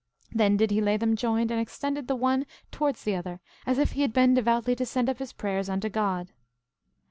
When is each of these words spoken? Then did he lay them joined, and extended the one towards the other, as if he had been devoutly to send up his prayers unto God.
Then 0.31 0.57
did 0.57 0.71
he 0.71 0.81
lay 0.81 0.97
them 0.97 1.15
joined, 1.15 1.51
and 1.51 1.61
extended 1.61 2.07
the 2.07 2.15
one 2.15 2.47
towards 2.71 3.03
the 3.03 3.15
other, 3.15 3.39
as 3.67 3.77
if 3.77 3.91
he 3.91 4.01
had 4.01 4.11
been 4.13 4.33
devoutly 4.33 4.75
to 4.77 4.85
send 4.87 5.09
up 5.09 5.19
his 5.19 5.31
prayers 5.31 5.69
unto 5.69 5.89
God. 5.89 6.31